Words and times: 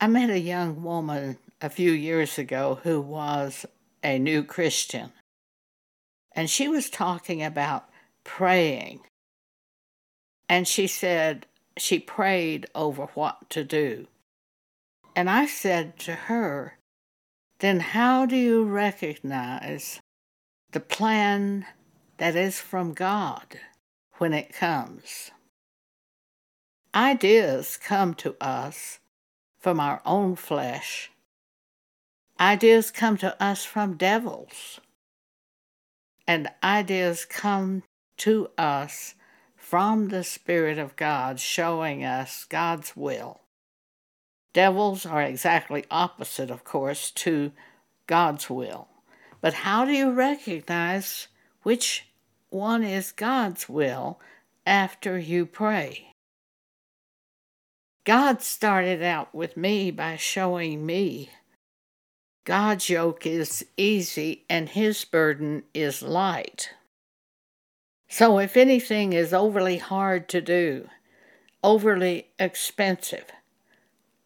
I 0.00 0.06
met 0.06 0.30
a 0.30 0.38
young 0.38 0.84
woman 0.84 1.38
a 1.60 1.68
few 1.68 1.90
years 1.90 2.38
ago 2.38 2.78
who 2.84 3.00
was 3.00 3.66
a 4.04 4.16
new 4.18 4.44
Christian, 4.44 5.12
and 6.32 6.48
she 6.48 6.68
was 6.68 6.88
talking 6.88 7.42
about 7.42 7.88
praying. 8.22 9.00
And 10.48 10.68
she 10.68 10.86
said 10.86 11.46
she 11.76 11.98
prayed 11.98 12.66
over 12.76 13.06
what 13.14 13.50
to 13.50 13.64
do. 13.64 14.06
And 15.16 15.28
I 15.28 15.46
said 15.46 15.98
to 16.00 16.14
her, 16.14 16.78
then 17.58 17.80
how 17.80 18.24
do 18.24 18.36
you 18.36 18.64
recognize 18.64 20.00
the 20.70 20.80
plan 20.80 21.66
that 22.18 22.36
is 22.36 22.60
from 22.60 22.94
God 22.94 23.58
when 24.18 24.32
it 24.32 24.52
comes? 24.52 25.32
Ideas 26.94 27.76
come 27.76 28.14
to 28.14 28.36
us 28.40 29.00
from 29.68 29.80
our 29.80 30.00
own 30.06 30.34
flesh. 30.34 31.10
Ideas 32.40 32.90
come 32.90 33.18
to 33.18 33.36
us 33.38 33.66
from 33.66 33.98
devils. 33.98 34.80
And 36.26 36.48
ideas 36.64 37.26
come 37.26 37.82
to 38.16 38.48
us 38.56 39.14
from 39.58 40.08
the 40.08 40.24
Spirit 40.24 40.78
of 40.78 40.96
God, 40.96 41.38
showing 41.38 42.02
us 42.02 42.46
God's 42.48 42.96
will. 42.96 43.42
Devils 44.54 45.04
are 45.04 45.20
exactly 45.20 45.84
opposite, 45.90 46.50
of 46.50 46.64
course, 46.64 47.10
to 47.10 47.52
God's 48.06 48.48
will. 48.48 48.88
But 49.42 49.52
how 49.52 49.84
do 49.84 49.92
you 49.92 50.12
recognize 50.12 51.28
which 51.62 52.06
one 52.48 52.82
is 52.82 53.12
God's 53.12 53.68
will 53.68 54.18
after 54.64 55.18
you 55.18 55.44
pray? 55.44 56.14
God 58.08 58.40
started 58.40 59.02
out 59.02 59.34
with 59.34 59.54
me 59.54 59.90
by 59.90 60.16
showing 60.16 60.86
me 60.86 61.28
God's 62.46 62.88
yoke 62.88 63.26
is 63.26 63.66
easy 63.76 64.46
and 64.48 64.70
his 64.70 65.04
burden 65.04 65.64
is 65.74 66.00
light. 66.00 66.70
So 68.08 68.38
if 68.38 68.56
anything 68.56 69.12
is 69.12 69.34
overly 69.34 69.76
hard 69.76 70.26
to 70.30 70.40
do, 70.40 70.88
overly 71.62 72.28
expensive, 72.38 73.26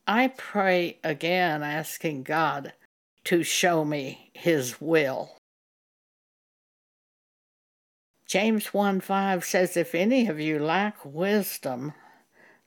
I 0.07 0.29
pray 0.29 0.99
again 1.03 1.65
asking 1.65 2.23
God 2.23 2.75
to 3.25 3.43
show 3.43 3.85
me 3.85 4.31
his 4.33 4.81
will. 4.81 5.39
James 8.27 8.73
1 8.73 9.01
5 9.01 9.45
says, 9.45 9.77
If 9.77 9.93
any 9.93 10.29
of 10.29 10.39
you 10.39 10.61
lack 10.61 11.05
wisdom, 11.05 11.95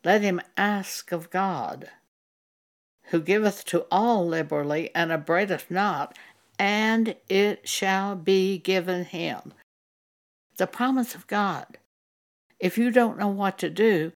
let 0.05 0.21
him 0.21 0.39
ask 0.55 1.11
of 1.11 1.31
God, 1.31 1.89
who 3.05 3.19
giveth 3.19 3.65
to 3.65 3.85
all 3.91 4.25
liberally 4.25 4.91
and 4.93 5.11
upbraideth 5.11 5.69
not, 5.69 6.17
and 6.59 7.15
it 7.27 7.67
shall 7.67 8.15
be 8.15 8.59
given 8.59 9.05
him. 9.05 9.53
The 10.57 10.67
promise 10.67 11.15
of 11.15 11.27
God. 11.27 11.77
If 12.59 12.77
you 12.77 12.91
don't 12.91 13.19
know 13.19 13.27
what 13.27 13.57
to 13.57 13.69
do, 13.69 14.13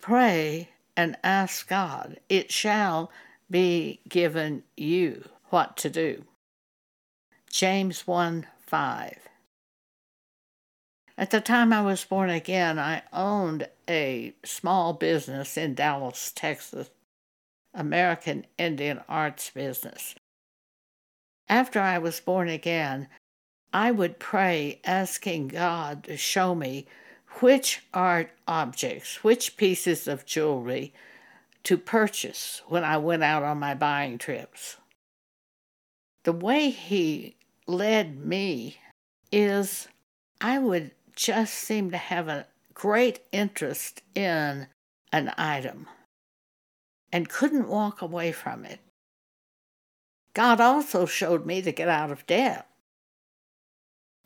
pray 0.00 0.70
and 0.96 1.16
ask 1.22 1.68
God. 1.68 2.20
It 2.28 2.50
shall 2.50 3.10
be 3.50 4.00
given 4.08 4.62
you 4.76 5.28
what 5.50 5.76
to 5.78 5.90
do. 5.90 6.24
James 7.50 8.06
1 8.06 8.46
5. 8.60 9.27
At 11.18 11.32
the 11.32 11.40
time 11.40 11.72
I 11.72 11.82
was 11.82 12.04
born 12.04 12.30
again, 12.30 12.78
I 12.78 13.02
owned 13.12 13.68
a 13.90 14.34
small 14.44 14.92
business 14.92 15.56
in 15.56 15.74
Dallas, 15.74 16.30
Texas, 16.32 16.90
American 17.74 18.46
Indian 18.56 19.00
arts 19.08 19.50
business. 19.50 20.14
After 21.48 21.80
I 21.80 21.98
was 21.98 22.20
born 22.20 22.48
again, 22.48 23.08
I 23.72 23.90
would 23.90 24.20
pray 24.20 24.80
asking 24.84 25.48
God 25.48 26.04
to 26.04 26.16
show 26.16 26.54
me 26.54 26.86
which 27.40 27.82
art 27.92 28.30
objects, 28.46 29.24
which 29.24 29.56
pieces 29.56 30.06
of 30.06 30.24
jewelry 30.24 30.94
to 31.64 31.76
purchase 31.76 32.62
when 32.68 32.84
I 32.84 32.96
went 32.98 33.24
out 33.24 33.42
on 33.42 33.58
my 33.58 33.74
buying 33.74 34.18
trips. 34.18 34.76
The 36.22 36.32
way 36.32 36.70
He 36.70 37.34
led 37.66 38.24
me 38.24 38.76
is 39.32 39.88
I 40.40 40.60
would 40.60 40.92
just 41.18 41.52
seem 41.52 41.90
to 41.90 41.96
have 41.96 42.28
a 42.28 42.46
great 42.74 43.18
interest 43.32 44.02
in 44.14 44.68
an 45.12 45.34
item 45.36 45.88
and 47.12 47.28
couldn't 47.28 47.66
walk 47.66 48.00
away 48.00 48.30
from 48.30 48.64
it. 48.64 48.78
God 50.32 50.60
also 50.60 51.06
showed 51.06 51.44
me 51.44 51.60
to 51.60 51.72
get 51.72 51.88
out 51.88 52.12
of 52.12 52.24
debt. 52.28 52.68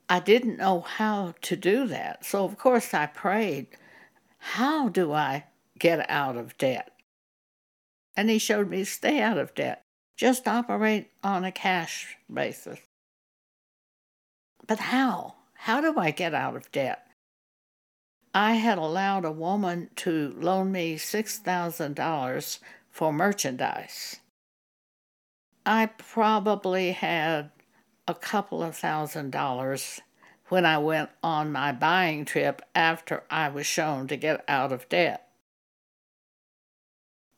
I 0.06 0.20
didn't 0.20 0.58
know 0.58 0.80
how 0.80 1.34
to 1.40 1.56
do 1.56 1.86
that, 1.86 2.26
so 2.26 2.44
of 2.44 2.58
course 2.58 2.92
I 2.92 3.06
prayed, 3.06 3.68
How 4.36 4.90
do 4.90 5.14
I 5.14 5.46
get 5.78 6.04
out 6.10 6.36
of 6.36 6.58
debt? 6.58 6.92
And 8.14 8.28
He 8.28 8.38
showed 8.38 8.68
me 8.68 8.84
stay 8.84 9.22
out 9.22 9.38
of 9.38 9.54
debt, 9.54 9.82
just 10.14 10.46
operate 10.46 11.10
on 11.24 11.42
a 11.42 11.52
cash 11.52 12.18
basis. 12.30 12.80
But 14.66 14.78
how? 14.78 15.36
How 15.62 15.80
do 15.80 15.96
I 15.96 16.10
get 16.10 16.34
out 16.34 16.56
of 16.56 16.72
debt? 16.72 17.06
I 18.34 18.54
had 18.54 18.78
allowed 18.78 19.24
a 19.24 19.30
woman 19.30 19.90
to 19.94 20.34
loan 20.36 20.72
me 20.72 20.96
$6,000 20.96 22.58
for 22.90 23.12
merchandise. 23.12 24.16
I 25.64 25.86
probably 25.86 26.90
had 26.90 27.52
a 28.08 28.14
couple 28.16 28.60
of 28.60 28.76
thousand 28.76 29.30
dollars 29.30 30.00
when 30.48 30.66
I 30.66 30.78
went 30.78 31.10
on 31.22 31.52
my 31.52 31.70
buying 31.70 32.24
trip 32.24 32.60
after 32.74 33.22
I 33.30 33.48
was 33.48 33.64
shown 33.64 34.08
to 34.08 34.16
get 34.16 34.44
out 34.48 34.72
of 34.72 34.88
debt. 34.88 35.28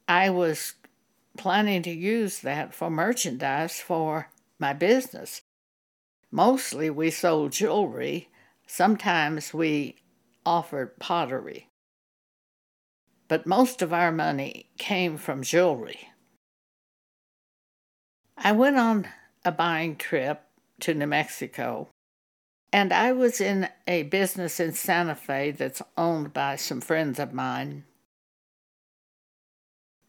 I 0.08 0.30
was 0.30 0.76
planning 1.36 1.82
to 1.82 1.90
use 1.90 2.40
that 2.40 2.72
for 2.72 2.88
merchandise 2.88 3.80
for 3.80 4.30
my 4.58 4.72
business. 4.72 5.42
Mostly 6.34 6.90
we 6.90 7.12
sold 7.12 7.52
jewelry. 7.52 8.28
Sometimes 8.66 9.54
we 9.54 10.02
offered 10.44 10.98
pottery. 10.98 11.68
But 13.28 13.46
most 13.46 13.82
of 13.82 13.92
our 13.92 14.10
money 14.10 14.68
came 14.76 15.16
from 15.16 15.44
jewelry. 15.44 16.08
I 18.36 18.50
went 18.50 18.76
on 18.78 19.06
a 19.44 19.52
buying 19.52 19.94
trip 19.94 20.42
to 20.80 20.92
New 20.92 21.06
Mexico, 21.06 21.88
and 22.72 22.92
I 22.92 23.12
was 23.12 23.40
in 23.40 23.68
a 23.86 24.02
business 24.02 24.58
in 24.58 24.72
Santa 24.72 25.14
Fe 25.14 25.52
that's 25.52 25.82
owned 25.96 26.32
by 26.32 26.56
some 26.56 26.80
friends 26.80 27.20
of 27.20 27.32
mine. 27.32 27.84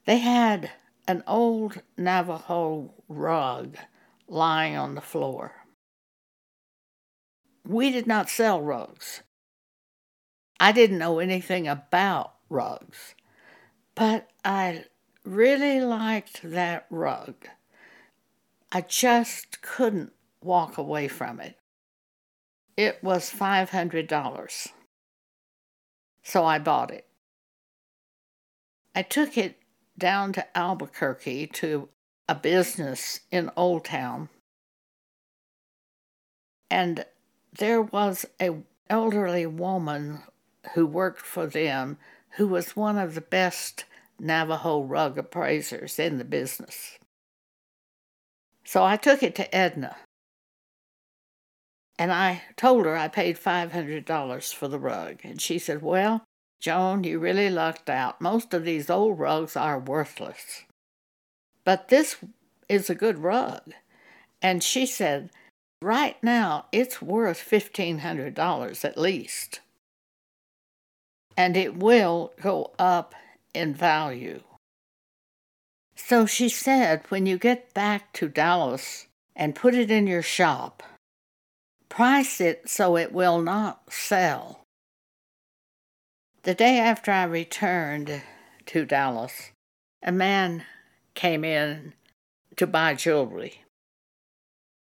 They 0.06 0.18
had 0.18 0.72
an 1.08 1.22
old 1.28 1.84
Navajo 2.00 2.96
rug 3.08 3.78
lying 4.28 4.76
on 4.76 4.96
the 4.96 5.02
floor. 5.02 5.65
We 7.68 7.92
did 7.92 8.06
not 8.06 8.30
sell 8.30 8.62
rugs. 8.62 9.22
I 10.60 10.72
didn't 10.72 11.00
know 11.00 11.20
anything 11.20 11.68
about 11.68 12.36
rugs, 12.50 13.16
but 13.96 14.30
I 14.44 14.86
really 15.24 15.82
liked 15.82 16.42
that 16.44 16.86
rug. 16.90 17.48
I 18.72 18.82
just 18.82 19.62
couldn't 19.62 20.14
walk 20.42 20.78
away 20.78 21.08
from 21.08 21.40
it. 21.40 21.58
It 22.78 23.04
was 23.04 23.32
$500. 23.32 24.68
So 26.24 26.46
I 26.46 26.60
bought 26.60 26.92
it. 26.92 27.08
I 28.94 29.02
took 29.02 29.38
it 29.38 29.58
down 29.98 30.34
to 30.34 30.58
Albuquerque 30.58 31.48
to 31.48 31.90
a 32.28 32.36
business 32.36 33.22
in 33.32 33.50
Old 33.56 33.86
Town. 33.86 34.30
And 36.70 37.06
there 37.58 37.82
was 37.82 38.26
a 38.42 38.58
elderly 38.90 39.46
woman 39.46 40.24
who 40.74 40.86
worked 40.86 41.22
for 41.22 41.48
them 41.48 41.98
who 42.38 42.48
was 42.48 42.76
one 42.76 42.98
of 42.98 43.16
the 43.16 43.22
best 43.22 43.86
Navajo 44.20 44.82
rug 44.82 45.18
appraisers 45.18 46.00
in 46.00 46.18
the 46.18 46.26
business. 46.26 46.98
So 48.64 48.84
I 48.84 48.98
took 48.98 49.24
it 49.24 49.36
to 49.36 49.56
Edna. 49.56 49.96
And 51.98 52.12
I 52.12 52.42
told 52.58 52.86
her 52.86 52.98
I 52.98 53.08
paid 53.08 53.38
$500 53.38 54.54
for 54.54 54.68
the 54.68 54.80
rug. 54.80 55.20
And 55.24 55.42
she 55.42 55.60
said, 55.60 55.82
Well, 55.82 56.26
Joan, 56.60 57.04
you 57.04 57.20
really 57.20 57.50
lucked 57.50 57.90
out. 57.90 58.20
Most 58.20 58.54
of 58.54 58.66
these 58.66 58.90
old 58.90 59.18
rugs 59.18 59.56
are 59.56 59.80
worthless. 59.80 60.64
But 61.64 61.88
this 61.88 62.18
is 62.68 62.90
a 62.90 62.96
good 62.96 63.20
rug. 63.20 63.74
And 64.42 64.62
she 64.62 64.86
said, 64.86 65.30
Right 65.86 66.18
now, 66.24 66.66
it's 66.72 67.00
worth 67.00 67.48
$1,500 67.48 68.86
at 68.86 68.98
least. 68.98 69.60
And 71.38 71.56
it 71.56 71.78
will 71.78 72.34
go 72.42 72.72
up 72.80 73.14
in 73.54 73.76
value. 73.76 74.42
So 75.96 76.26
she 76.26 76.50
said, 76.50 77.04
when 77.10 77.28
you 77.28 77.38
get 77.38 77.72
back 77.76 78.14
to 78.14 78.28
Dallas 78.28 79.06
and 79.36 79.54
put 79.54 79.76
it 79.76 79.92
in 79.92 80.08
your 80.08 80.24
shop, 80.24 80.82
price 81.88 82.42
it 82.42 82.68
so 82.68 82.98
it 82.98 83.12
will 83.12 83.40
not 83.40 83.94
sell. 83.94 84.62
The 86.42 86.56
day 86.56 86.80
after 86.80 87.12
I 87.12 87.26
returned 87.26 88.24
to 88.66 88.86
Dallas, 88.88 89.52
a 90.02 90.12
man 90.12 90.64
came 91.14 91.46
in 91.46 91.94
to 92.56 92.66
buy 92.66 92.96
jewelry. 92.96 93.65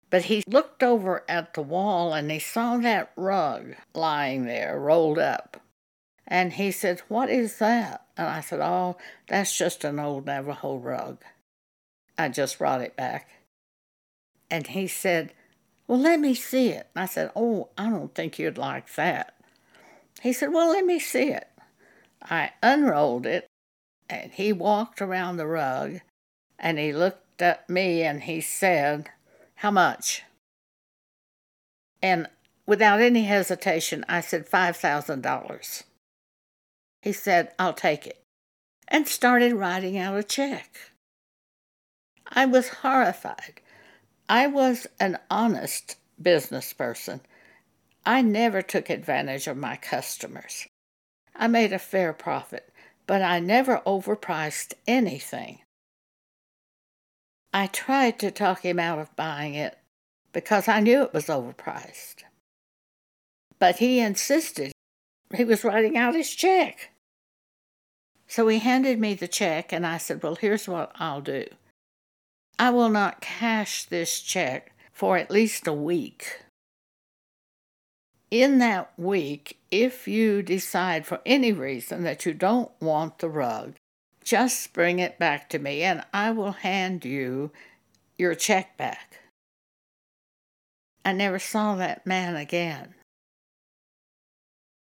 But 0.10 0.26
he 0.26 0.44
looked 0.48 0.84
over 0.84 1.24
at 1.28 1.54
the 1.54 1.62
wall 1.62 2.14
and 2.14 2.30
he 2.30 2.40
saw 2.40 2.78
that 2.78 3.12
rug 3.16 3.76
lying 3.94 4.46
there, 4.46 4.80
rolled 4.80 5.20
up. 5.20 5.62
And 6.28 6.54
he 6.54 6.72
said, 6.72 7.02
What 7.08 7.30
is 7.30 7.58
that? 7.60 8.06
And 8.18 8.28
I 8.28 8.42
said, 8.42 8.60
Oh, 8.62 8.98
that's 9.28 9.56
just 9.58 9.84
an 9.84 10.00
old 10.00 10.26
Navajo 10.26 10.78
rug. 10.78 11.22
I 12.18 12.30
just 12.30 12.58
brought 12.60 12.82
it 12.82 12.96
back. 12.96 13.30
And 14.50 14.68
he 14.68 14.88
said, 14.88 15.34
Well, 15.88 16.00
let 16.00 16.20
me 16.20 16.34
see 16.34 16.70
it. 16.70 16.88
And 16.96 17.04
I 17.04 17.06
said, 17.06 17.32
Oh, 17.36 17.70
I 17.78 17.90
don't 17.90 18.14
think 18.16 18.40
you'd 18.40 18.58
like 18.58 18.96
that. 18.96 19.36
He 20.22 20.34
said, 20.34 20.54
Well, 20.54 20.70
let 20.70 20.86
me 20.86 21.00
see 21.00 21.30
it. 21.30 21.50
I 22.24 22.52
unrolled 22.64 23.26
it, 23.26 23.48
and 24.10 24.32
he 24.32 24.52
walked 24.52 25.02
around 25.02 25.38
the 25.38 25.48
rug, 25.48 26.00
and 26.58 26.80
he 26.80 26.92
looked 26.92 27.42
at 27.42 27.70
me 27.70 28.02
and 28.02 28.24
he 28.24 28.42
said, 28.42 29.10
How 29.66 29.72
much? 29.72 30.22
And 32.00 32.28
without 32.68 33.02
any 33.02 33.24
hesitation, 33.24 34.06
I 34.08 34.22
said, 34.22 34.48
$5,000. 34.48 35.84
He 37.02 37.12
said, 37.12 37.52
I'll 37.58 37.74
take 37.74 38.06
it, 38.06 38.22
and 38.88 39.08
started 39.08 39.56
writing 39.56 39.98
out 39.98 40.20
a 40.20 40.22
check. 40.22 40.92
I 42.28 42.46
was 42.46 42.70
horrified. 42.70 43.60
I 44.30 44.46
was 44.46 44.86
an 45.00 45.18
honest 45.32 45.98
business 46.22 46.72
person. 46.72 47.22
I 48.06 48.22
never 48.22 48.62
took 48.62 48.92
advantage 48.92 49.48
of 49.48 49.58
my 49.58 49.78
customers. 49.78 50.68
I 51.36 51.48
made 51.48 51.74
a 51.74 51.80
fair 51.80 52.14
profit, 52.14 52.72
but 53.08 53.24
I 53.24 53.40
never 53.40 53.82
overpriced 53.88 54.74
anything. 54.86 55.62
I 57.56 57.68
tried 57.68 58.20
to 58.20 58.32
talk 58.32 58.64
him 58.66 58.80
out 58.80 59.00
of 59.00 59.16
buying 59.16 59.56
it 59.56 59.78
because 60.34 60.68
I 60.68 60.82
knew 60.82 61.04
it 61.04 61.14
was 61.14 61.28
overpriced. 61.28 62.24
But 63.60 63.78
he 63.78 64.02
insisted 64.02 64.74
he 65.34 65.46
was 65.46 65.64
writing 65.64 65.96
out 65.96 66.16
his 66.16 66.36
check. 66.36 66.90
So 68.28 68.50
he 68.50 68.60
handed 68.60 69.00
me 69.00 69.14
the 69.14 69.30
check, 69.30 69.72
and 69.72 69.88
I 69.88 70.00
said, 70.00 70.22
Well, 70.22 70.36
here's 70.36 70.68
what 70.68 70.92
I'll 70.96 71.22
do 71.22 71.46
I 72.60 72.72
will 72.72 72.90
not 72.90 73.22
cash 73.22 73.86
this 73.86 74.20
check 74.20 74.74
for 74.92 75.16
at 75.16 75.32
least 75.32 75.66
a 75.66 75.72
week. 75.72 76.42
In 78.30 78.58
that 78.58 78.92
week, 78.98 79.60
if 79.72 80.10
you 80.10 80.42
decide 80.42 81.06
for 81.06 81.22
any 81.26 81.54
reason 81.54 82.04
that 82.04 82.26
you 82.26 82.34
don't 82.34 82.72
want 82.82 83.20
the 83.20 83.30
rug, 83.30 83.76
just 84.26 84.74
bring 84.74 85.00
it 85.00 85.20
back 85.20 85.50
to 85.52 85.60
me 85.60 85.84
and 85.84 86.04
I 86.14 86.32
will 86.32 86.52
hand 86.52 87.06
you 87.06 87.52
your 88.18 88.36
check 88.36 88.76
back. 88.76 89.20
I 91.06 91.14
never 91.14 91.38
saw 91.38 91.76
that 91.76 92.08
man 92.08 92.36
again. 92.36 92.96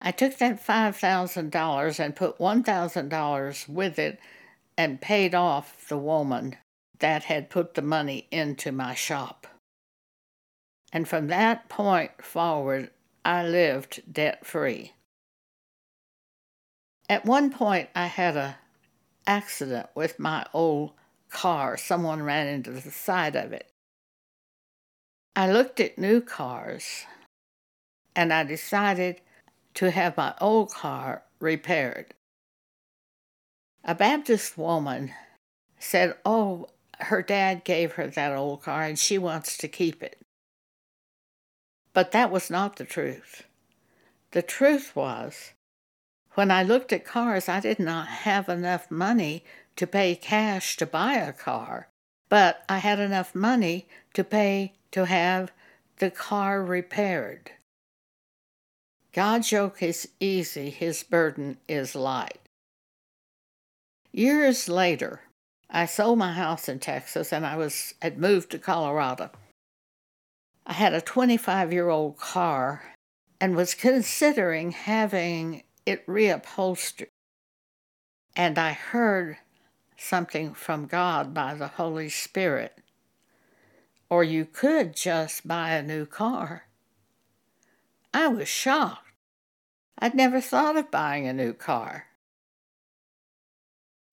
I 0.01 0.11
took 0.11 0.39
that 0.39 0.65
$5,000 0.65 2.01
and 2.01 2.17
put 2.17 2.39
$1,000 2.39 3.69
with 3.69 3.99
it 3.99 4.19
and 4.79 5.01
paid 5.01 5.35
off 5.35 5.89
the 5.89 5.99
woman 5.99 6.57
that 6.99 7.25
had 7.25 7.51
put 7.51 7.75
the 7.75 7.83
money 7.83 8.27
into 8.31 8.73
my 8.73 8.95
shop. 8.95 9.47
And 10.93 11.07
from 11.07 11.27
that 11.27 11.69
point 11.69 12.23
forward, 12.23 12.91
I 13.25 13.47
lived 13.47 14.03
debt 14.11 14.47
free. 14.47 14.93
At 17.09 17.25
one 17.25 17.51
point, 17.51 17.89
I 17.95 18.07
had 18.07 18.37
a 18.37 18.59
accident 19.27 19.89
with 19.95 20.19
my 20.19 20.47
old 20.53 20.93
car. 21.31 21.77
Someone 21.77 22.23
ran 22.23 22.47
into 22.47 22.71
the 22.71 22.91
side 22.91 23.37
of 23.37 23.53
it. 23.53 23.71
I 25.35 25.51
looked 25.51 25.81
at 25.81 25.99
new 25.99 26.21
cars 26.21 27.05
and 28.15 28.33
I 28.33 28.45
decided 28.45 29.21
to 29.75 29.91
have 29.91 30.17
my 30.17 30.35
old 30.41 30.71
car 30.71 31.23
repaired. 31.39 32.15
A 33.85 33.95
Baptist 33.95 34.57
woman 34.57 35.13
said, 35.79 36.17
Oh, 36.25 36.69
her 36.99 37.23
dad 37.23 37.65
gave 37.65 37.93
her 37.93 38.07
that 38.07 38.35
old 38.35 38.63
car 38.63 38.83
and 38.83 38.99
she 38.99 39.19
wants 39.19 39.59
to 39.59 39.69
keep 39.69 40.03
it. 40.03 40.19
But 41.93 42.13
that 42.13 42.31
was 42.31 42.51
not 42.51 42.77
the 42.77 42.85
truth. 42.85 43.45
The 44.33 44.43
truth 44.43 44.97
was 44.97 45.53
when 46.37 46.51
I 46.51 46.63
looked 46.63 46.93
at 46.93 47.07
cars, 47.07 47.49
I 47.49 47.61
did 47.61 47.79
not 47.79 48.09
have 48.09 48.51
enough 48.51 48.91
money 48.91 49.43
to 49.77 49.87
pay 49.87 50.15
cash 50.15 50.77
to 50.77 50.85
buy 50.85 51.15
a 51.15 51.33
car, 51.33 51.89
but 52.29 52.63
I 52.69 52.79
had 52.79 52.99
enough 52.99 53.35
money 53.35 53.89
to 54.13 54.23
pay 54.23 54.75
to 54.91 55.07
have 55.07 55.51
the 55.97 56.11
car 56.11 56.63
repaired. 56.63 57.53
God's 59.15 59.51
yoke 59.51 59.83
is 59.83 60.11
easy, 60.21 60.69
his 60.69 61.03
burden 61.03 61.57
is 61.69 61.95
light. 61.95 62.39
Years 64.13 64.69
later, 64.69 65.23
I 65.71 65.87
sold 65.87 66.19
my 66.19 66.35
house 66.35 66.69
in 66.69 66.81
Texas 66.81 67.33
and 67.33 67.47
I 67.47 67.57
was 67.57 67.95
had 68.03 68.19
moved 68.19 68.51
to 68.51 68.59
Colorado. 68.59 69.31
I 70.67 70.75
had 70.75 70.93
a 70.93 71.01
25 71.01 71.73
year 71.73 71.89
old 71.89 72.19
car 72.19 72.95
and 73.41 73.57
was 73.57 73.75
considering 73.75 74.73
having 74.73 75.63
it 75.87 76.07
reupholstered. 76.07 77.09
And 78.35 78.59
I 78.59 78.73
heard 78.73 79.39
something 79.97 80.53
from 80.53 80.87
God 80.87 81.33
by 81.33 81.55
the 81.55 81.69
Holy 81.69 82.11
Spirit. 82.11 82.77
Or 84.11 84.23
you 84.23 84.45
could 84.45 84.95
just 84.95 85.49
buy 85.49 85.71
a 85.71 85.83
new 85.83 86.05
car. 86.05 86.67
I 88.13 88.29
was 88.29 88.49
shocked. 88.49 89.09
I'd 89.99 90.15
never 90.15 90.41
thought 90.41 90.77
of 90.77 90.91
buying 90.91 91.27
a 91.27 91.33
new 91.33 91.55
car. 91.55 92.07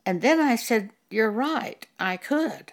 And 0.05 0.21
then 0.21 0.39
I 0.39 0.55
said, 0.55 0.91
You're 1.09 1.31
right, 1.31 1.85
I 1.99 2.17
could. 2.17 2.71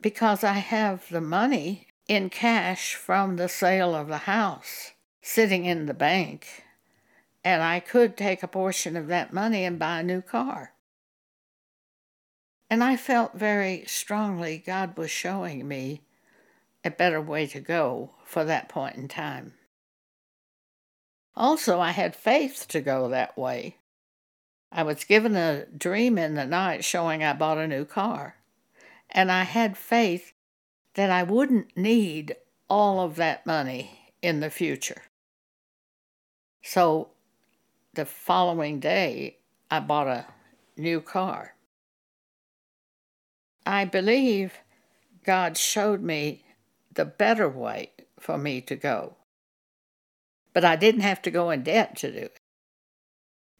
Because 0.00 0.44
I 0.44 0.54
have 0.54 1.08
the 1.10 1.20
money 1.20 1.88
in 2.08 2.30
cash 2.30 2.94
from 2.94 3.36
the 3.36 3.48
sale 3.48 3.94
of 3.94 4.08
the 4.08 4.18
house 4.18 4.92
sitting 5.22 5.64
in 5.64 5.86
the 5.86 5.94
bank 5.94 6.64
and 7.46 7.62
I 7.62 7.78
could 7.78 8.16
take 8.16 8.42
a 8.42 8.48
portion 8.48 8.96
of 8.96 9.06
that 9.06 9.32
money 9.32 9.64
and 9.64 9.78
buy 9.78 10.00
a 10.00 10.02
new 10.02 10.20
car. 10.20 10.72
And 12.68 12.82
I 12.82 12.96
felt 12.96 13.38
very 13.38 13.84
strongly 13.86 14.58
God 14.58 14.98
was 14.98 15.12
showing 15.12 15.68
me 15.68 16.00
a 16.84 16.90
better 16.90 17.20
way 17.20 17.46
to 17.46 17.60
go 17.60 18.10
for 18.24 18.42
that 18.42 18.68
point 18.68 18.96
in 18.96 19.06
time. 19.06 19.54
Also, 21.36 21.78
I 21.78 21.92
had 21.92 22.16
faith 22.16 22.66
to 22.70 22.80
go 22.80 23.08
that 23.10 23.38
way. 23.38 23.76
I 24.72 24.82
was 24.82 25.04
given 25.04 25.36
a 25.36 25.66
dream 25.66 26.18
in 26.18 26.34
the 26.34 26.46
night 26.46 26.84
showing 26.84 27.22
I 27.22 27.32
bought 27.32 27.58
a 27.58 27.68
new 27.68 27.84
car, 27.84 28.38
and 29.08 29.30
I 29.30 29.44
had 29.44 29.78
faith 29.78 30.32
that 30.94 31.12
I 31.12 31.22
wouldn't 31.22 31.76
need 31.76 32.34
all 32.68 32.98
of 32.98 33.14
that 33.14 33.46
money 33.46 34.12
in 34.20 34.40
the 34.40 34.50
future. 34.50 35.02
So 36.60 37.10
the 37.96 38.06
following 38.06 38.78
day, 38.78 39.38
I 39.70 39.80
bought 39.80 40.06
a 40.06 40.26
new 40.76 41.00
car. 41.00 41.54
I 43.66 43.84
believe 43.84 44.52
God 45.24 45.56
showed 45.56 46.02
me 46.02 46.44
the 46.94 47.06
better 47.06 47.48
way 47.48 47.90
for 48.20 48.38
me 48.38 48.60
to 48.60 48.76
go. 48.76 49.16
But 50.52 50.64
I 50.64 50.76
didn't 50.76 51.00
have 51.00 51.20
to 51.22 51.30
go 51.30 51.50
in 51.50 51.64
debt 51.64 51.96
to 51.96 52.12
do 52.12 52.18
it. 52.18 52.38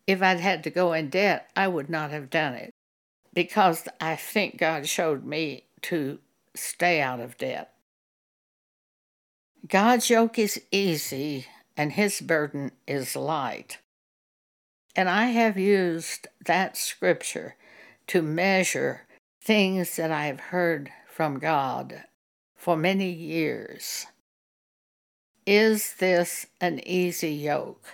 If 0.06 0.22
I'd 0.22 0.40
had 0.40 0.62
to 0.64 0.70
go 0.70 0.92
in 0.92 1.10
debt, 1.10 1.50
I 1.56 1.66
would 1.66 1.90
not 1.90 2.10
have 2.10 2.30
done 2.30 2.54
it 2.54 2.70
because 3.34 3.88
I 4.00 4.16
think 4.16 4.58
God 4.58 4.86
showed 4.86 5.24
me 5.24 5.64
to 5.82 6.20
stay 6.54 7.00
out 7.00 7.20
of 7.20 7.36
debt. 7.36 7.72
God's 9.66 10.08
yoke 10.08 10.38
is 10.38 10.62
easy 10.70 11.46
and 11.76 11.92
his 11.92 12.20
burden 12.20 12.70
is 12.86 13.16
light. 13.16 13.78
And 14.96 15.10
I 15.10 15.26
have 15.26 15.58
used 15.58 16.26
that 16.46 16.74
scripture 16.74 17.56
to 18.06 18.22
measure 18.22 19.02
things 19.42 19.94
that 19.96 20.10
I 20.10 20.24
have 20.24 20.40
heard 20.40 20.90
from 21.06 21.38
God 21.38 22.04
for 22.56 22.78
many 22.78 23.10
years. 23.10 24.06
Is 25.44 25.94
this 25.98 26.46
an 26.62 26.80
easy 26.88 27.32
yoke? 27.32 27.84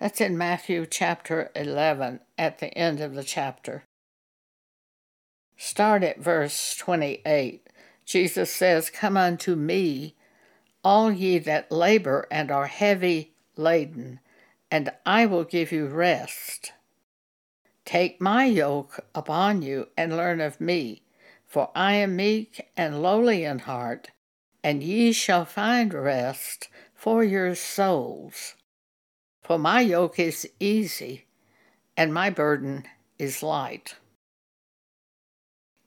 That's 0.00 0.20
in 0.20 0.38
Matthew 0.38 0.86
chapter 0.86 1.50
11 1.54 2.20
at 2.38 2.58
the 2.58 2.76
end 2.76 3.00
of 3.00 3.14
the 3.14 3.22
chapter. 3.22 3.84
Start 5.58 6.02
at 6.02 6.18
verse 6.18 6.74
28. 6.76 7.68
Jesus 8.06 8.50
says, 8.50 8.90
Come 8.90 9.16
unto 9.16 9.54
me, 9.54 10.14
all 10.82 11.12
ye 11.12 11.38
that 11.38 11.70
labor 11.70 12.26
and 12.30 12.50
are 12.50 12.66
heavy 12.66 13.34
laden, 13.56 14.20
and 14.70 14.90
I 15.06 15.26
will 15.26 15.44
give 15.44 15.72
you 15.72 15.86
rest. 15.86 16.72
Take 17.84 18.20
my 18.20 18.46
yoke 18.46 19.04
upon 19.14 19.62
you 19.62 19.88
and 19.96 20.16
learn 20.16 20.40
of 20.40 20.60
me, 20.60 21.02
for 21.46 21.70
I 21.74 21.94
am 21.94 22.16
meek 22.16 22.68
and 22.76 23.02
lowly 23.02 23.44
in 23.44 23.60
heart, 23.60 24.10
and 24.62 24.82
ye 24.82 25.12
shall 25.12 25.44
find 25.44 25.92
rest 25.92 26.68
for 26.94 27.22
your 27.22 27.54
souls. 27.54 28.54
For 29.42 29.58
my 29.58 29.82
yoke 29.82 30.18
is 30.18 30.48
easy, 30.58 31.26
and 31.96 32.14
my 32.14 32.30
burden 32.30 32.84
is 33.18 33.42
light. 33.42 33.96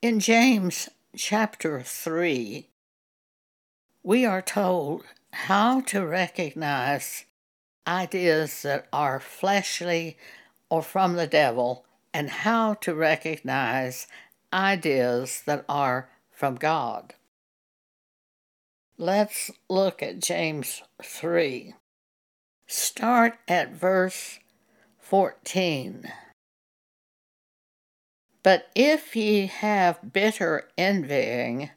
In 0.02 0.20
James 0.20 0.90
chapter 1.16 1.82
3, 1.82 2.70
we 4.04 4.26
are 4.26 4.44
told 4.44 5.04
how 5.34 5.82
to 5.82 6.06
recognize 6.06 7.26
ideas 7.88 8.62
that 8.64 8.88
are 8.92 9.20
fleshly 9.20 10.18
or 10.70 10.82
from 10.82 11.16
the 11.16 11.28
devil 11.28 11.86
and 12.14 12.30
how 12.30 12.74
to 12.76 12.94
recognize 12.94 14.08
ideas 14.54 15.44
that 15.46 15.64
are 15.70 16.10
from 16.32 16.56
God. 16.56 17.14
Let's 18.98 19.52
look 19.70 20.02
at 20.02 20.20
James 20.20 20.82
3. 21.04 21.76
Start 22.66 23.38
at 23.48 23.72
verse 23.72 24.40
14. 25.00 26.12
But 28.44 28.68
if 28.76 29.16
ye 29.16 29.48
have 29.48 30.14
bitter 30.14 30.70
envying 30.78 31.70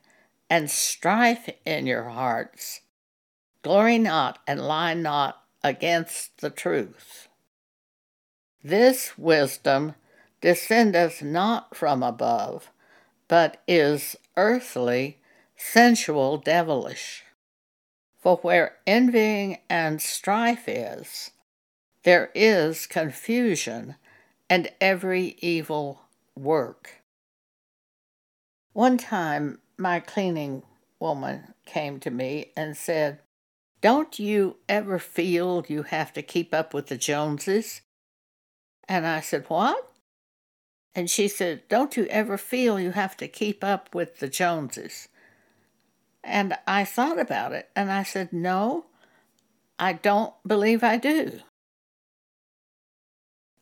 and 0.48 0.70
strife 0.70 1.48
in 1.64 1.86
your 1.86 2.04
hearts, 2.04 2.80
glory 3.62 3.98
not 3.98 4.38
and 4.46 4.60
lie 4.60 4.94
not 4.94 5.39
against 5.62 6.38
the 6.40 6.50
truth. 6.50 7.28
This 8.62 9.16
wisdom 9.16 9.94
descendeth 10.40 11.22
not 11.22 11.74
from 11.74 12.02
above, 12.02 12.70
but 13.28 13.62
is 13.66 14.16
earthly, 14.36 15.18
sensual, 15.56 16.36
devilish. 16.38 17.24
For 18.18 18.36
where 18.38 18.76
envying 18.86 19.58
and 19.70 20.02
strife 20.02 20.68
is, 20.68 21.30
there 22.02 22.30
is 22.34 22.86
confusion 22.86 23.96
and 24.48 24.70
every 24.80 25.36
evil 25.40 26.02
work. 26.34 27.02
One 28.72 28.98
time, 28.98 29.60
my 29.76 30.00
cleaning 30.00 30.62
woman 30.98 31.54
came 31.64 31.98
to 32.00 32.10
me 32.10 32.52
and 32.56 32.76
said, 32.76 33.20
Don't 33.80 34.18
you 34.18 34.56
ever 34.68 34.98
feel 34.98 35.64
you 35.68 35.84
have 35.84 36.12
to 36.12 36.22
keep 36.22 36.52
up 36.52 36.74
with 36.74 36.88
the 36.88 36.98
Joneses? 36.98 37.80
And 38.88 39.06
I 39.06 39.20
said, 39.20 39.44
What? 39.48 39.90
And 40.94 41.08
she 41.08 41.28
said, 41.28 41.62
Don't 41.68 41.96
you 41.96 42.04
ever 42.06 42.36
feel 42.36 42.78
you 42.78 42.90
have 42.90 43.16
to 43.18 43.28
keep 43.28 43.64
up 43.64 43.94
with 43.94 44.18
the 44.18 44.28
Joneses? 44.28 45.08
And 46.22 46.54
I 46.66 46.84
thought 46.84 47.18
about 47.18 47.52
it 47.52 47.70
and 47.74 47.90
I 47.90 48.02
said, 48.02 48.32
No, 48.32 48.86
I 49.78 49.94
don't 49.94 50.34
believe 50.46 50.84
I 50.84 50.98
do. 50.98 51.40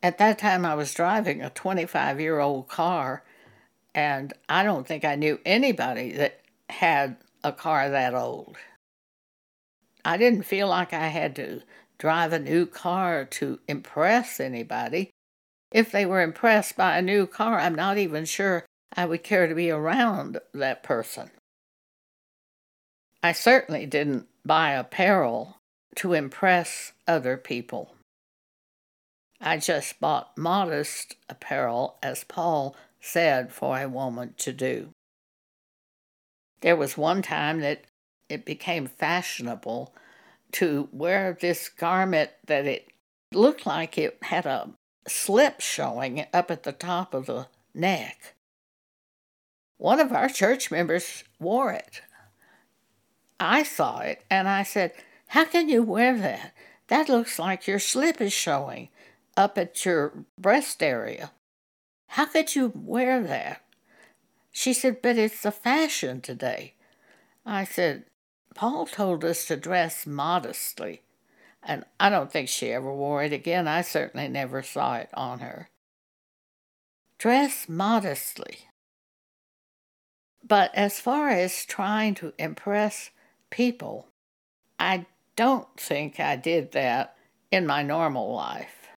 At 0.03 0.19
that 0.19 0.39
time, 0.39 0.65
I 0.65 0.75
was 0.75 0.95
driving 0.95 1.43
a 1.43 1.51
25 1.51 2.21
year 2.21 2.39
old 2.39 2.69
car, 2.69 3.25
and 3.95 4.33
I 4.49 4.63
don't 4.63 4.87
think 4.87 5.05
I 5.05 5.17
knew 5.17 5.41
anybody 5.45 6.13
that 6.13 6.41
had 6.71 7.17
a 7.43 7.53
car 7.53 7.89
that 7.91 8.15
old. 8.15 8.57
I 10.09 10.17
didn't 10.17 10.45
feel 10.45 10.69
like 10.69 10.95
I 10.95 11.09
had 11.09 11.37
to 11.37 11.61
drive 11.99 12.33
a 12.33 12.39
new 12.39 12.65
car 12.65 13.27
to 13.27 13.61
impress 13.69 14.41
anybody. 14.41 15.11
If 15.71 15.93
they 15.93 16.07
were 16.07 16.23
impressed 16.23 16.79
by 16.79 16.97
a 16.97 17.03
new 17.03 17.27
car, 17.27 17.59
I'm 17.61 17.75
not 17.75 17.99
even 17.99 18.25
sure 18.25 18.65
I 18.97 19.05
would 19.05 19.23
care 19.23 19.47
to 19.47 19.55
be 19.55 19.71
around 19.71 20.41
that 20.55 20.83
person. 20.83 21.31
I 23.23 23.33
certainly 23.33 23.85
didn't 23.85 24.29
buy 24.47 24.71
apparel 24.71 25.59
to 25.97 26.15
impress 26.15 26.93
other 27.07 27.37
people. 27.37 27.93
I 29.43 29.59
just 29.59 30.01
bought 30.01 30.39
modest 30.39 31.17
apparel, 31.29 31.99
as 32.03 32.25
Paul 32.25 32.75
said 32.99 33.53
for 33.53 33.79
a 33.79 33.87
woman 33.87 34.33
to 34.39 34.55
do. 34.55 34.89
There 36.63 36.77
was 36.77 36.97
one 36.97 37.21
time 37.21 37.61
that 37.61 37.83
it 38.29 38.45
became 38.45 38.87
fashionable 38.87 39.95
to 40.53 40.89
wear 40.93 41.37
this 41.39 41.69
garment 41.69 42.31
that 42.47 42.67
it 42.67 42.89
looked 43.33 43.67
like 43.67 43.99
it 43.99 44.19
had 44.23 44.47
a 44.47 44.71
slip 45.07 45.61
showing 45.61 46.25
up 46.33 46.51
at 46.51 46.63
the 46.63 46.73
top 46.73 47.15
of 47.15 47.27
the 47.27 47.47
neck. 47.75 48.35
One 49.77 50.01
of 50.01 50.13
our 50.13 50.29
church 50.29 50.71
members 50.71 51.25
wore 51.39 51.73
it. 51.73 52.03
I 53.39 53.63
saw 53.63 54.01
it 54.01 54.25
and 54.31 54.49
I 54.49 54.63
said, 54.63 54.93
How 55.29 55.45
can 55.45 55.69
you 55.69 55.83
wear 55.83 56.19
that? 56.19 56.53
That 56.89 57.09
looks 57.09 57.39
like 57.39 57.67
your 57.67 57.79
slip 57.79 58.21
is 58.21 58.33
showing 58.33 58.89
up 59.37 59.57
at 59.57 59.85
your 59.85 60.25
breast 60.37 60.83
area. 60.83 61.31
How 62.09 62.25
could 62.27 62.57
you 62.57 62.73
wear 62.75 63.23
that? 63.23 63.63
She 64.51 64.73
said, 64.73 65.01
But 65.01 65.17
it's 65.17 65.43
the 65.43 65.53
fashion 65.53 66.21
today. 66.21 66.75
I 67.47 67.65
said, 67.65 68.05
Paul 68.55 68.87
told 68.87 69.25
us 69.25 69.45
to 69.47 69.57
dress 69.57 70.07
modestly, 70.07 71.03
and 71.63 71.85
I 72.01 72.11
don't 72.11 72.33
think 72.33 72.49
she 72.49 72.73
ever 72.73 72.93
wore 72.93 73.23
it 73.23 73.33
again. 73.33 73.69
I 73.69 73.83
certainly 73.83 74.29
never 74.29 74.63
saw 74.63 74.97
it 74.97 75.11
on 75.15 75.41
her. 75.41 75.69
Dress 77.19 77.69
modestly. 77.69 78.69
But 80.47 80.75
as 80.75 81.01
far 81.01 81.29
as 81.29 81.65
trying 81.65 82.15
to 82.17 82.33
impress 82.39 83.11
people, 83.51 84.09
I 84.79 85.07
don't 85.37 85.69
think 85.79 86.19
I 86.19 86.37
did 86.37 86.73
that 86.73 87.17
in 87.51 87.67
my 87.67 87.83
normal 87.83 88.33
life. 88.35 88.89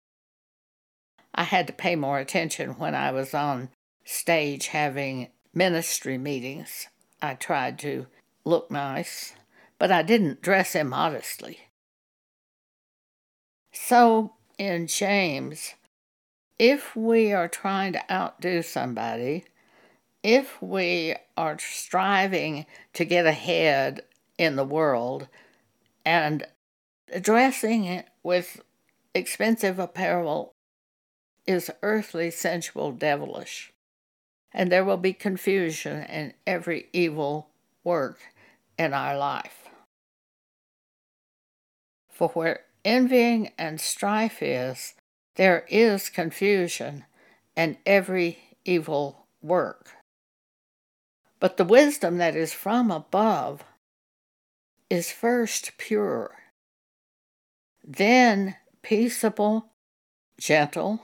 I 1.33 1.43
had 1.43 1.67
to 1.67 1.73
pay 1.73 1.95
more 1.95 2.19
attention 2.19 2.71
when 2.71 2.93
I 2.95 3.11
was 3.11 3.33
on 3.33 3.69
stage 4.05 4.67
having 4.67 5.29
ministry 5.53 6.17
meetings. 6.17 6.87
I 7.21 7.35
tried 7.35 7.79
to 7.79 8.07
look 8.43 8.71
nice, 8.71 9.33
but 9.81 9.91
I 9.91 10.03
didn't 10.03 10.43
dress 10.43 10.75
immodestly. 10.75 11.57
So, 13.73 14.33
in 14.59 14.85
James, 14.85 15.73
if 16.59 16.95
we 16.95 17.33
are 17.33 17.47
trying 17.47 17.93
to 17.93 18.13
outdo 18.13 18.61
somebody, 18.61 19.43
if 20.21 20.61
we 20.61 21.15
are 21.35 21.57
striving 21.57 22.67
to 22.93 23.05
get 23.05 23.25
ahead 23.25 24.03
in 24.37 24.55
the 24.55 24.63
world 24.63 25.27
and 26.05 26.45
dressing 27.19 28.03
with 28.21 28.61
expensive 29.15 29.79
apparel 29.79 30.53
is 31.47 31.71
earthly, 31.81 32.29
sensual, 32.29 32.91
devilish, 32.91 33.73
and 34.53 34.71
there 34.71 34.85
will 34.85 34.97
be 34.97 35.11
confusion 35.11 36.03
in 36.03 36.35
every 36.45 36.85
evil 36.93 37.47
work 37.83 38.19
in 38.77 38.93
our 38.93 39.17
life. 39.17 39.60
For 42.21 42.29
where 42.29 42.59
envying 42.85 43.51
and 43.57 43.81
strife 43.81 44.43
is, 44.43 44.93
there 45.37 45.65
is 45.69 46.07
confusion 46.07 47.05
and 47.55 47.77
every 47.83 48.37
evil 48.63 49.25
work. 49.41 49.89
But 51.39 51.57
the 51.57 51.65
wisdom 51.65 52.19
that 52.19 52.35
is 52.35 52.53
from 52.53 52.91
above 52.91 53.63
is 54.87 55.11
first 55.11 55.79
pure, 55.79 56.35
then 57.83 58.55
peaceable, 58.83 59.71
gentle, 60.39 61.01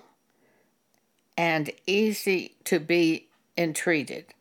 and 1.35 1.71
easy 1.87 2.57
to 2.65 2.79
be 2.79 3.29
entreated. 3.57 4.35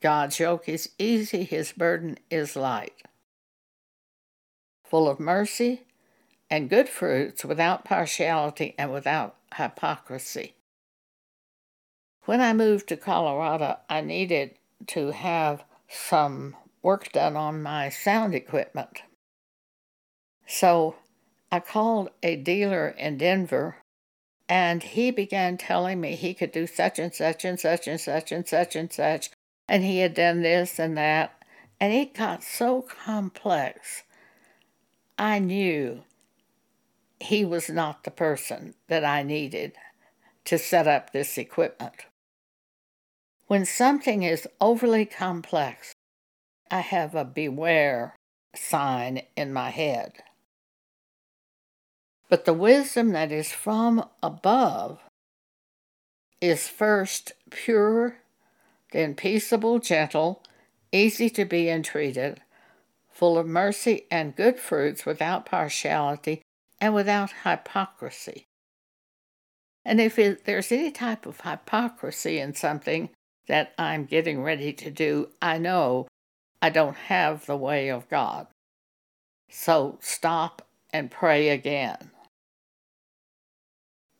God's 0.00 0.40
yoke 0.40 0.66
is 0.66 0.88
easy, 0.98 1.44
his 1.44 1.72
burden 1.72 2.16
is 2.30 2.56
light. 2.56 3.02
Full 4.92 5.08
of 5.08 5.18
mercy 5.18 5.84
and 6.50 6.68
good 6.68 6.86
fruits, 6.86 7.46
without 7.46 7.82
partiality 7.82 8.74
and 8.76 8.92
without 8.92 9.36
hypocrisy. 9.56 10.52
When 12.26 12.42
I 12.42 12.52
moved 12.52 12.88
to 12.88 12.98
Colorado, 12.98 13.78
I 13.88 14.02
needed 14.02 14.56
to 14.88 15.12
have 15.12 15.64
some 15.88 16.54
work 16.82 17.10
done 17.10 17.38
on 17.38 17.62
my 17.62 17.88
sound 17.88 18.34
equipment. 18.34 19.00
So 20.46 20.96
I 21.50 21.60
called 21.60 22.10
a 22.22 22.36
dealer 22.36 22.88
in 22.88 23.16
Denver 23.16 23.76
And 24.46 24.82
he 24.82 25.10
began 25.10 25.56
telling 25.56 26.02
me 26.02 26.16
he 26.16 26.34
could 26.34 26.52
do 26.52 26.66
such 26.66 26.98
and 26.98 27.14
such 27.14 27.46
and 27.46 27.58
such 27.58 27.86
and 27.86 27.98
such 27.98 28.30
and 28.30 28.46
such 28.46 28.76
and 28.76 28.92
such. 28.92 29.30
And 29.66 29.84
he 29.84 30.00
had 30.00 30.12
done 30.12 30.42
this 30.42 30.78
and 30.78 30.98
that. 30.98 31.42
And 31.80 31.94
it 31.94 32.12
got 32.12 32.42
so 32.42 32.82
complex. 32.82 34.02
I 35.22 35.38
knew 35.38 36.02
he 37.20 37.44
was 37.44 37.70
not 37.70 38.02
the 38.02 38.10
person 38.10 38.74
that 38.88 39.04
I 39.04 39.22
needed 39.22 39.74
to 40.46 40.58
set 40.58 40.88
up 40.88 41.12
this 41.12 41.38
equipment. 41.38 42.06
When 43.46 43.64
something 43.64 44.24
is 44.24 44.48
overly 44.60 45.06
complex, 45.06 45.94
I 46.72 46.80
have 46.80 47.14
a 47.14 47.24
beware 47.24 48.16
sign 48.56 49.22
in 49.36 49.52
my 49.52 49.70
head. 49.70 50.24
But 52.28 52.44
the 52.44 52.52
wisdom 52.52 53.12
that 53.12 53.30
is 53.30 53.52
from 53.52 54.08
above 54.24 54.98
is 56.40 56.66
first 56.66 57.30
pure, 57.48 58.16
then 58.90 59.14
peaceable, 59.14 59.78
gentle, 59.78 60.42
easy 60.90 61.30
to 61.30 61.44
be 61.44 61.68
entreated, 61.68 62.40
full 63.12 63.38
of 63.38 63.46
mercy 63.46 64.06
and 64.10 64.36
good 64.36 64.58
fruits, 64.58 65.06
without 65.06 65.46
partiality 65.46 66.42
and 66.80 66.94
without 66.94 67.32
hypocrisy. 67.44 68.46
And 69.84 70.00
if 70.00 70.18
it, 70.18 70.44
there's 70.44 70.72
any 70.72 70.90
type 70.90 71.26
of 71.26 71.40
hypocrisy 71.40 72.38
in 72.38 72.54
something 72.54 73.10
that 73.48 73.72
I'm 73.78 74.04
getting 74.04 74.42
ready 74.42 74.72
to 74.74 74.90
do, 74.90 75.30
I 75.40 75.58
know 75.58 76.06
I 76.60 76.70
don't 76.70 76.96
have 76.96 77.46
the 77.46 77.56
way 77.56 77.90
of 77.90 78.08
God. 78.08 78.46
So 79.50 79.98
stop 80.00 80.66
and 80.92 81.10
pray 81.10 81.48
again. 81.48 82.10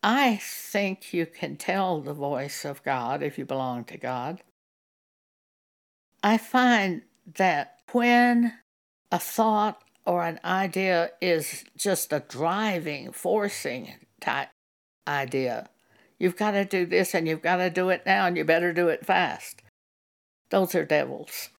I 0.03 0.37
think 0.43 1.15
you 1.15 1.27
can 1.27 1.57
tell 1.57 2.01
the 2.01 2.13
voice 2.13 2.65
of 2.65 2.83
God 2.83 3.23
if 3.23 3.39
you 3.39 3.45
belong 3.45 3.85
to 3.85 3.97
God. 3.97 4.43
I 6.25 6.39
find 6.39 7.03
that 7.37 7.79
when 7.93 8.55
a 9.13 9.19
thought 9.19 9.83
or 10.07 10.25
an 10.25 10.41
idea 10.45 11.11
is 11.21 11.65
just 11.77 12.13
a 12.13 12.25
driving, 12.27 13.13
forcing 13.13 13.93
type 14.21 14.49
idea, 15.07 15.69
you've 16.19 16.37
got 16.37 16.53
to 16.53 16.65
do 16.65 16.87
this 16.87 17.15
and 17.15 17.29
you've 17.29 17.43
got 17.43 17.57
to 17.57 17.71
do 17.71 17.91
it 17.91 18.03
now 18.07 18.27
and 18.27 18.37
you 18.37 18.45
better 18.45 18.73
do 18.73 18.89
it 18.89 19.07
fast. 19.07 19.63
Those 20.51 20.75
are 20.75 20.85
devils. 20.85 21.51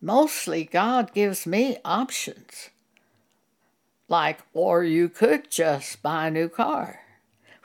Mostly, 0.00 0.64
God 0.64 1.12
gives 1.12 1.46
me 1.46 1.76
options. 1.84 2.70
Like, 4.08 4.38
or 4.54 4.84
you 4.84 5.08
could 5.08 5.50
just 5.50 6.02
buy 6.02 6.28
a 6.28 6.30
new 6.30 6.48
car, 6.48 7.00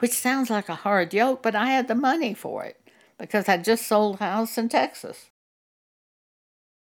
which 0.00 0.12
sounds 0.12 0.50
like 0.50 0.68
a 0.68 0.74
hard 0.74 1.14
yoke, 1.14 1.42
but 1.42 1.54
I 1.54 1.66
had 1.66 1.88
the 1.88 1.94
money 1.94 2.34
for 2.34 2.64
it 2.64 2.78
because 3.18 3.48
I 3.48 3.56
just 3.56 3.86
sold 3.86 4.16
a 4.20 4.24
house 4.24 4.58
in 4.58 4.68
Texas. 4.68 5.30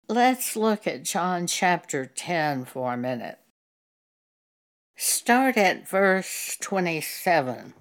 Let's 0.10 0.58
look 0.58 0.86
at 0.86 1.04
John 1.04 1.48
chapter 1.48 2.06
10 2.06 2.66
for 2.66 2.94
a 2.94 2.98
minute. 2.98 3.40
Start 4.98 5.56
at 5.58 5.88
verse 5.88 6.58
27. 6.60 7.74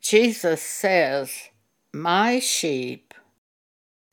Jesus 0.00 0.62
says, 0.62 1.48
My 1.92 2.38
sheep 2.38 3.14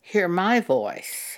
hear 0.02 0.28
my 0.28 0.60
voice, 0.60 1.38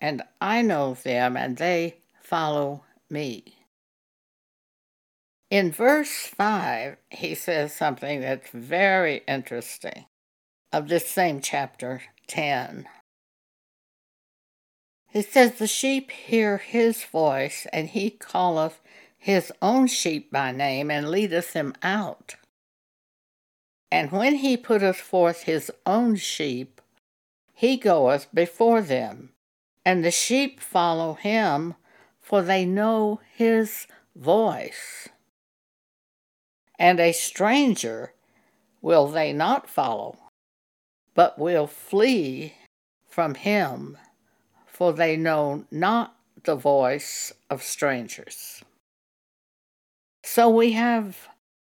and 0.00 0.22
I 0.40 0.62
know 0.62 0.94
them, 0.94 1.36
and 1.36 1.56
they 1.56 1.98
follow 2.20 2.82
me. 3.08 3.56
In 5.50 5.70
verse 5.70 6.26
5, 6.26 6.96
he 7.10 7.36
says 7.36 7.72
something 7.72 8.20
that's 8.20 8.50
very 8.50 9.22
interesting 9.28 10.06
of 10.72 10.88
this 10.88 11.08
same 11.08 11.40
chapter 11.40 12.02
10. 12.26 12.88
He 15.16 15.22
says, 15.22 15.54
The 15.54 15.66
sheep 15.66 16.10
hear 16.10 16.58
his 16.58 17.02
voice, 17.04 17.66
and 17.72 17.88
he 17.88 18.10
calleth 18.10 18.82
his 19.16 19.50
own 19.62 19.86
sheep 19.86 20.30
by 20.30 20.52
name, 20.52 20.90
and 20.90 21.08
leadeth 21.08 21.54
them 21.54 21.72
out. 21.82 22.36
And 23.90 24.12
when 24.12 24.34
he 24.34 24.58
putteth 24.58 24.98
forth 24.98 25.44
his 25.44 25.72
own 25.86 26.16
sheep, 26.16 26.82
he 27.54 27.78
goeth 27.78 28.28
before 28.34 28.82
them, 28.82 29.30
and 29.86 30.04
the 30.04 30.10
sheep 30.10 30.60
follow 30.60 31.14
him, 31.14 31.76
for 32.20 32.42
they 32.42 32.66
know 32.66 33.20
his 33.32 33.86
voice. 34.14 35.08
And 36.78 37.00
a 37.00 37.12
stranger 37.12 38.12
will 38.82 39.06
they 39.08 39.32
not 39.32 39.66
follow, 39.66 40.18
but 41.14 41.38
will 41.38 41.66
flee 41.66 42.52
from 43.08 43.34
him, 43.34 43.96
for 44.76 44.92
they 44.92 45.16
know 45.16 45.64
not 45.70 46.14
the 46.44 46.54
voice 46.54 47.32
of 47.48 47.62
strangers. 47.62 48.62
So 50.22 50.50
we 50.50 50.72
have 50.72 51.28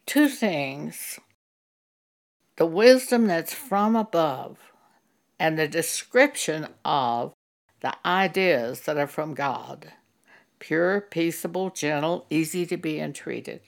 two 0.07 0.29
things 0.29 1.19
the 2.59 2.67
wisdom 2.67 3.27
that's 3.27 3.53
from 3.53 3.97
above 3.97 4.59
and 5.37 5.59
the 5.59 5.67
description 5.67 6.69
of 6.85 7.33
the 7.81 7.93
ideas 8.07 8.83
that 8.83 8.99
are 8.99 9.09
from 9.09 9.35
God 9.35 9.93
pure, 10.61 11.01
peaceable, 11.01 11.71
gentle, 11.71 12.25
easy 12.31 12.65
to 12.67 12.77
be 12.77 13.01
entreated. 13.01 13.62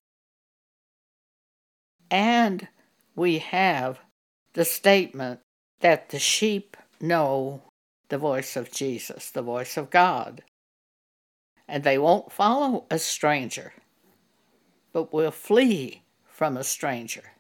And 2.09 2.69
we 3.17 3.39
have 3.39 3.99
the 4.53 4.65
statement 4.65 5.41
that 5.81 6.11
the 6.11 6.21
sheep 6.21 6.77
know 7.01 7.63
the 8.15 8.19
voice 8.19 8.55
of 8.55 8.71
Jesus, 8.71 9.33
the 9.33 9.43
voice 9.43 9.77
of 9.77 9.91
God, 9.91 10.45
and 11.67 11.83
they 11.83 11.99
won't 11.99 12.31
follow 12.31 12.85
a 12.89 12.97
stranger, 12.97 13.73
but 14.93 15.13
will 15.13 15.33
flee 15.33 16.05
from 16.25 16.57
a 16.57 16.63
stranger, 16.63 17.33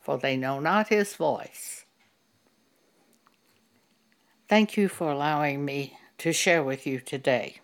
for 0.00 0.16
they 0.16 0.38
know 0.38 0.58
not 0.58 0.88
his 0.88 1.16
voice. 1.16 1.84
Thank 4.48 4.78
you 4.78 4.88
for 4.88 5.10
allowing 5.10 5.66
me 5.66 5.98
to 6.16 6.32
share 6.32 6.62
with 6.62 6.86
you 6.86 6.98
today. 6.98 7.60